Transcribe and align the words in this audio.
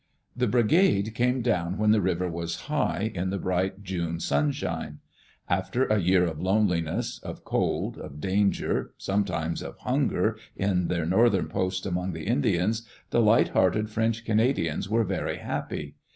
The 0.35 0.47
Brigade 0.47 1.13
came 1.13 1.43
down 1.43 1.77
when 1.77 1.91
the 1.91 2.01
river 2.01 2.27
was 2.27 2.61
high, 2.61 3.11
in 3.13 3.29
the 3.29 3.37
bright 3.37 3.83
June 3.83 4.19
sunshine. 4.19 4.97
After 5.47 5.85
a 5.85 5.99
year 5.99 6.25
of 6.25 6.41
loneliness, 6.41 7.19
of 7.19 7.45
cold, 7.45 7.99
of 7.99 8.19
danger, 8.19 8.95
sometimes 8.97 9.61
of 9.61 9.77
hunger, 9.77 10.39
in 10.55 10.87
their 10.87 11.05
northern 11.05 11.49
posts 11.49 11.85
among 11.85 12.13
the 12.13 12.25
Indians, 12.25 12.81
the 13.11 13.21
light 13.21 13.49
hearted 13.49 13.91
French 13.91 14.25
Canadians 14.25 14.89
were 14.89 15.03
very 15.03 15.37
happy. 15.37 15.93